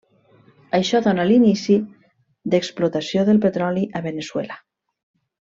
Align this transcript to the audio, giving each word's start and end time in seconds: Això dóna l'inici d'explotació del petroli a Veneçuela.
Això 0.77 1.01
dóna 1.07 1.25
l'inici 1.31 1.75
d'explotació 2.55 3.27
del 3.29 3.43
petroli 3.45 3.85
a 4.01 4.03
Veneçuela. 4.09 4.59